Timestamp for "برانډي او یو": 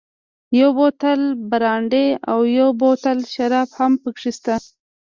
1.51-2.69